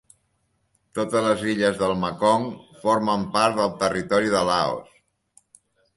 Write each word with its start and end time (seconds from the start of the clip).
Totes 0.99 1.25
les 1.25 1.43
illes 1.51 1.77
del 1.83 1.93
Mekong 2.05 2.47
formen 2.85 3.27
part 3.37 3.61
del 3.61 3.77
territori 3.85 4.35
de 4.37 4.45
Laos. 4.49 4.99